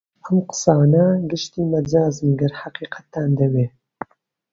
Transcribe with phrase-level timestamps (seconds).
[0.25, 3.65] ئەم قسانە گشتی مەجازن گەر حەقیقەتتان دەوێ